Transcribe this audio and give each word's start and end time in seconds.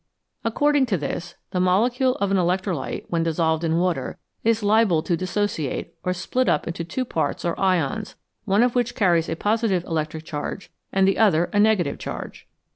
According 0.43 0.87
to 0.87 0.97
this, 0.97 1.35
the 1.51 1.59
molecule 1.59 2.15
of 2.15 2.31
an 2.31 2.37
electrolyte, 2.37 3.05
when 3.09 3.21
dissolved 3.21 3.63
in 3.63 3.77
water, 3.77 4.17
is 4.43 4.63
liable 4.63 5.03
to 5.03 5.15
"dissociate," 5.15 5.93
or 6.03 6.11
split 6.11 6.49
up 6.49 6.65
into 6.65 6.83
two 6.83 7.05
parts 7.05 7.45
or" 7.45 7.53
ions," 7.59 8.15
one 8.45 8.63
of 8.63 8.73
which 8.73 8.95
carries 8.95 9.29
a 9.29 9.35
positive 9.35 9.83
electric 9.83 10.23
charge 10.23 10.71
and 10.91 11.07
the 11.07 11.19
other 11.19 11.51
a 11.53 11.59
negative 11.59 11.99
charge. 11.99 12.47